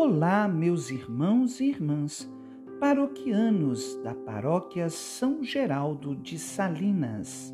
Olá, 0.00 0.46
meus 0.46 0.92
irmãos 0.92 1.58
e 1.58 1.70
irmãs, 1.70 2.32
paroquianos 2.78 3.96
da 3.96 4.14
paróquia 4.14 4.88
São 4.88 5.42
Geraldo 5.42 6.14
de 6.14 6.38
Salinas. 6.38 7.52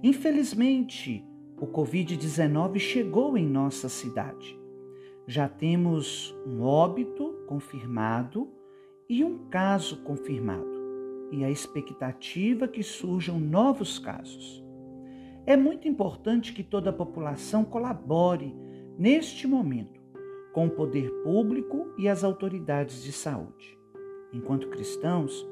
Infelizmente, 0.00 1.26
o 1.60 1.66
Covid-19 1.66 2.78
chegou 2.78 3.36
em 3.36 3.44
nossa 3.44 3.88
cidade. 3.88 4.56
Já 5.26 5.48
temos 5.48 6.32
um 6.46 6.62
óbito 6.62 7.44
confirmado 7.48 8.48
e 9.08 9.24
um 9.24 9.48
caso 9.48 9.96
confirmado, 10.04 10.78
e 11.32 11.42
a 11.42 11.50
expectativa 11.50 12.68
que 12.68 12.84
surjam 12.84 13.40
novos 13.40 13.98
casos. 13.98 14.64
É 15.44 15.56
muito 15.56 15.88
importante 15.88 16.52
que 16.52 16.62
toda 16.62 16.90
a 16.90 16.92
população 16.92 17.64
colabore 17.64 18.54
neste 18.96 19.48
momento 19.48 20.03
com 20.54 20.66
o 20.66 20.70
poder 20.70 21.10
público 21.24 21.92
e 21.98 22.08
as 22.08 22.22
autoridades 22.22 23.02
de 23.02 23.12
saúde. 23.12 23.76
Enquanto 24.32 24.68
cristãos, 24.68 25.44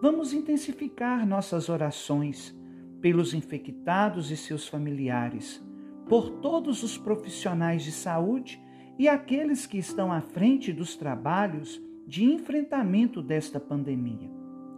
vamos 0.00 0.32
intensificar 0.32 1.26
nossas 1.26 1.68
orações 1.68 2.56
pelos 3.02 3.34
infectados 3.34 4.30
e 4.30 4.36
seus 4.36 4.66
familiares, 4.66 5.62
por 6.08 6.30
todos 6.40 6.82
os 6.82 6.96
profissionais 6.96 7.84
de 7.84 7.92
saúde 7.92 8.58
e 8.98 9.06
aqueles 9.08 9.66
que 9.66 9.76
estão 9.76 10.10
à 10.10 10.22
frente 10.22 10.72
dos 10.72 10.96
trabalhos 10.96 11.80
de 12.06 12.24
enfrentamento 12.24 13.20
desta 13.20 13.60
pandemia, 13.60 14.30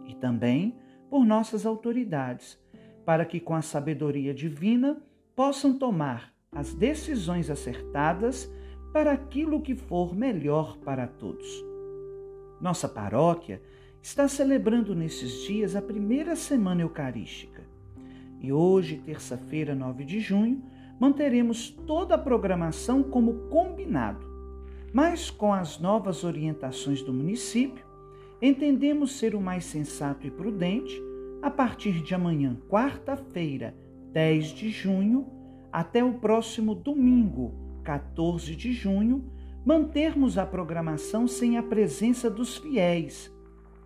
e 0.05 0.13
também 0.13 0.75
por 1.09 1.25
nossas 1.25 1.65
autoridades, 1.65 2.59
para 3.05 3.23
que, 3.23 3.39
com 3.39 3.55
a 3.55 3.61
sabedoria 3.61 4.33
divina, 4.33 5.01
possam 5.35 5.77
tomar 5.77 6.33
as 6.51 6.73
decisões 6.73 7.49
acertadas 7.49 8.51
para 8.91 9.11
aquilo 9.11 9.61
que 9.61 9.75
for 9.75 10.15
melhor 10.15 10.77
para 10.77 11.07
todos. 11.07 11.63
Nossa 12.59 12.89
paróquia 12.89 13.61
está 14.01 14.27
celebrando 14.27 14.95
nesses 14.95 15.43
dias 15.43 15.75
a 15.75 15.81
primeira 15.81 16.35
semana 16.35 16.81
eucarística. 16.81 17.63
E 18.41 18.51
hoje, 18.51 19.01
terça-feira, 19.05 19.75
9 19.75 20.05
de 20.05 20.19
junho, 20.19 20.63
manteremos 20.99 21.69
toda 21.69 22.15
a 22.15 22.17
programação 22.17 23.03
como 23.03 23.47
combinado. 23.49 24.27
Mas 24.91 25.29
com 25.29 25.53
as 25.53 25.79
novas 25.79 26.23
orientações 26.23 27.01
do 27.01 27.13
município, 27.13 27.85
entendemos 28.41 29.17
ser 29.17 29.35
o 29.35 29.41
mais 29.41 29.65
sensato 29.65 30.25
e 30.25 30.31
prudente, 30.31 30.99
a 31.41 31.49
partir 31.49 32.01
de 32.01 32.15
amanhã, 32.15 32.57
quarta-feira, 32.69 33.75
10 34.11 34.47
de 34.47 34.69
junho, 34.69 35.27
até 35.71 36.03
o 36.03 36.13
próximo 36.13 36.73
domingo, 36.73 37.68
14 37.89 38.55
de 38.55 38.71
junho, 38.71 39.25
mantermos 39.65 40.37
a 40.37 40.45
programação 40.45 41.27
sem 41.27 41.57
a 41.57 41.63
presença 41.63 42.29
dos 42.29 42.55
fiéis. 42.55 43.33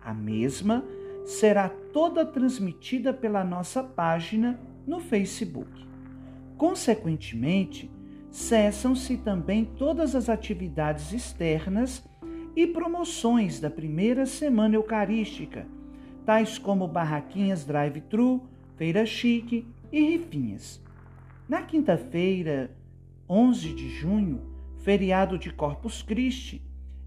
A 0.02 0.12
mesma 0.12 0.84
será 1.24 1.70
toda 1.70 2.26
transmitida 2.26 3.14
pela 3.14 3.42
nossa 3.42 3.82
página 3.82 4.60
no 4.86 5.00
Facebook. 5.00 5.70
Consequentemente, 6.58 7.90
cessam-se 8.30 9.16
também 9.16 9.64
todas 9.64 10.14
as 10.14 10.28
atividades 10.28 11.10
externas 11.10 12.04
e 12.54 12.66
promoções 12.66 13.58
da 13.58 13.70
primeira 13.70 14.26
semana 14.26 14.74
eucarística, 14.74 15.66
tais 16.26 16.58
como 16.58 16.86
barraquinhas 16.86 17.64
drive-thru, 17.64 18.42
feira 18.76 19.06
chique 19.06 19.66
e 19.90 20.02
rifinhas. 20.02 20.78
Na 21.48 21.62
quinta-feira, 21.62 22.70
11 23.28 23.72
de 23.72 23.88
junho, 23.88 24.42
feriado 24.78 25.38
de 25.38 25.50
Corpus 25.50 26.02
Christi, 26.02 26.62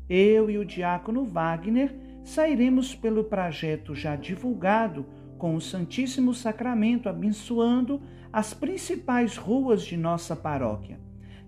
eu 0.09 0.49
e 0.49 0.57
o 0.57 0.65
diácono 0.65 1.25
Wagner 1.25 1.95
sairemos 2.23 2.95
pelo 2.95 3.23
projeto 3.23 3.93
já 3.93 4.15
divulgado 4.15 5.05
com 5.37 5.53
o 5.53 5.61
Santíssimo 5.61 6.33
Sacramento 6.33 7.07
abençoando 7.07 8.01
as 8.33 8.53
principais 8.53 9.37
ruas 9.37 9.83
de 9.83 9.95
nossa 9.95 10.35
paróquia. 10.35 10.99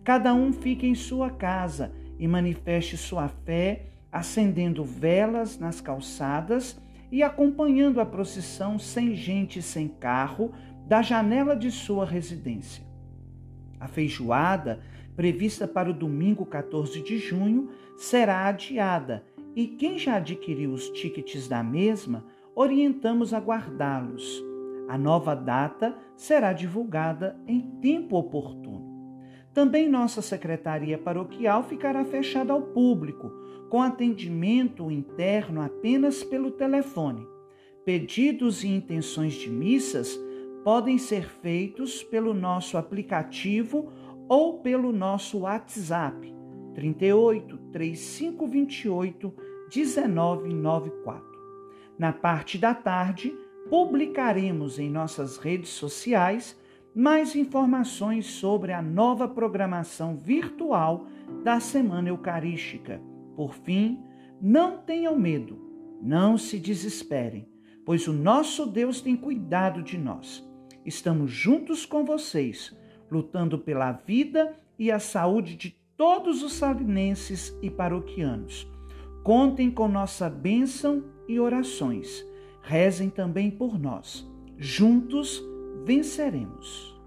Cada 0.03 0.33
um 0.35 0.53
fique 0.53 0.85
em 0.85 0.93
sua 0.93 1.31
casa 1.31 1.91
e 2.19 2.27
manifeste 2.27 2.95
sua 2.95 3.27
fé, 3.27 3.87
acendendo 4.11 4.83
velas 4.83 5.57
nas 5.57 5.81
calçadas 5.81 6.79
e 7.11 7.23
acompanhando 7.23 7.99
a 7.99 8.05
procissão 8.05 8.77
sem 8.77 9.15
gente 9.15 9.59
e 9.59 9.63
sem 9.63 9.87
carro 9.87 10.51
da 10.85 11.01
janela 11.01 11.55
de 11.55 11.71
sua 11.71 12.05
residência. 12.05 12.88
A 13.79 13.87
feijoada, 13.87 14.79
prevista 15.15 15.67
para 15.67 15.89
o 15.89 15.93
domingo 15.93 16.45
14 16.45 17.01
de 17.01 17.17
junho, 17.17 17.69
será 17.97 18.45
adiada 18.47 19.23
e 19.55 19.67
quem 19.67 19.97
já 19.97 20.15
adquiriu 20.15 20.71
os 20.71 20.89
tickets 20.89 21.47
da 21.47 21.63
mesma, 21.63 22.23
orientamos 22.55 23.33
a 23.33 23.39
guardá-los. 23.39 24.43
A 24.87 24.97
nova 24.97 25.35
data 25.35 25.95
será 26.15 26.53
divulgada 26.53 27.37
em 27.47 27.59
tempo 27.81 28.17
oportuno. 28.17 28.89
Também 29.53 29.89
nossa 29.89 30.21
secretaria 30.21 30.97
paroquial 30.97 31.63
ficará 31.63 32.05
fechada 32.05 32.53
ao 32.53 32.61
público, 32.61 33.31
com 33.69 33.81
atendimento 33.81 34.89
interno 34.89 35.61
apenas 35.61 36.23
pelo 36.23 36.51
telefone. 36.51 37.27
Pedidos 37.83 38.63
e 38.63 38.67
intenções 38.67 39.33
de 39.33 39.49
missas 39.49 40.19
podem 40.63 40.97
ser 40.97 41.29
feitos 41.29 42.03
pelo 42.03 42.33
nosso 42.33 42.77
aplicativo 42.77 43.91
ou 44.27 44.59
pelo 44.59 44.91
nosso 44.91 45.39
WhatsApp 45.39 46.33
38 46.75 47.57
3528 47.71 49.33
1994. 49.75 51.29
Na 51.97 52.13
parte 52.13 52.57
da 52.57 52.73
tarde, 52.73 53.35
publicaremos 53.69 54.79
em 54.79 54.89
nossas 54.89 55.37
redes 55.37 55.69
sociais 55.69 56.57
mais 56.95 57.35
informações 57.35 58.25
sobre 58.25 58.73
a 58.73 58.81
nova 58.81 59.27
programação 59.27 60.17
virtual 60.17 61.05
da 61.43 61.59
Semana 61.59 62.09
Eucarística. 62.09 63.01
Por 63.35 63.53
fim, 63.53 64.03
não 64.41 64.77
tenham 64.77 65.17
medo, 65.17 65.59
não 66.01 66.37
se 66.37 66.57
desesperem, 66.57 67.47
pois 67.85 68.07
o 68.07 68.13
nosso 68.13 68.65
Deus 68.65 69.01
tem 69.01 69.15
cuidado 69.15 69.83
de 69.83 69.97
nós. 69.97 70.48
Estamos 70.89 71.29
juntos 71.29 71.85
com 71.85 72.03
vocês, 72.03 72.75
lutando 73.11 73.59
pela 73.59 73.91
vida 73.91 74.59
e 74.79 74.91
a 74.91 74.97
saúde 74.97 75.55
de 75.55 75.69
todos 75.95 76.41
os 76.41 76.53
salinenses 76.53 77.55
e 77.61 77.69
paroquianos. 77.69 78.67
Contem 79.23 79.69
com 79.69 79.87
nossa 79.87 80.27
bênção 80.27 81.03
e 81.27 81.39
orações. 81.39 82.25
Rezem 82.63 83.07
também 83.07 83.51
por 83.51 83.77
nós. 83.77 84.27
Juntos 84.57 85.39
venceremos. 85.85 86.98